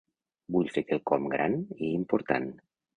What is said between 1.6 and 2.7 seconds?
i important.